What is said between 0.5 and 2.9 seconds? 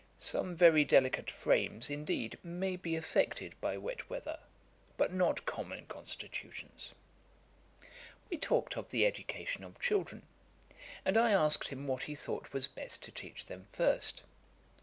very delicate frames, indeed, may